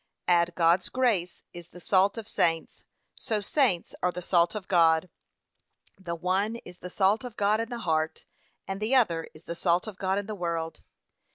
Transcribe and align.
Ad 0.27 0.55
God's 0.55 0.89
grace 0.89 1.43
is 1.53 1.67
the 1.67 1.79
salt 1.79 2.17
of 2.17 2.27
saints, 2.27 2.83
so 3.13 3.39
saints 3.39 3.93
are 4.01 4.11
the 4.11 4.19
salt 4.23 4.55
of 4.55 4.67
God. 4.67 5.11
The 5.95 6.15
one 6.15 6.55
is 6.65 6.79
the 6.79 6.89
salt 6.89 7.23
of 7.23 7.37
God 7.37 7.59
in 7.59 7.69
the 7.69 7.77
heart, 7.85 8.25
and 8.67 8.81
the 8.81 8.95
other 8.95 9.27
is 9.35 9.43
the 9.43 9.53
salt 9.53 9.85
of 9.85 9.99
God 9.99 10.17
in 10.17 10.25
the 10.25 10.33
world. 10.33 10.81